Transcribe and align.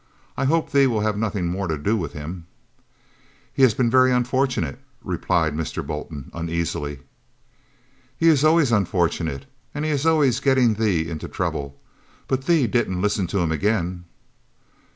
I 0.35 0.45
hope 0.45 0.71
thee 0.71 0.87
will 0.87 1.01
have 1.01 1.15
nothing 1.15 1.45
more 1.45 1.67
to 1.67 1.77
do 1.77 1.95
with 1.95 2.13
him." 2.13 2.47
"He 3.53 3.61
has 3.61 3.75
been 3.75 3.91
very 3.91 4.11
unfortunate," 4.11 4.79
replied 5.03 5.53
Mr. 5.55 5.85
Bolton, 5.85 6.31
uneasily. 6.33 7.01
"He 8.17 8.27
is 8.27 8.43
always 8.43 8.71
unfortunate, 8.71 9.45
and 9.75 9.85
he 9.85 9.91
is 9.91 10.03
always 10.07 10.39
getting 10.39 10.73
thee 10.73 11.07
into 11.07 11.27
trouble. 11.27 11.79
But 12.27 12.47
thee 12.47 12.65
didn't 12.65 12.99
listen 12.99 13.27
to 13.27 13.39
him 13.41 13.51
again?" 13.51 14.05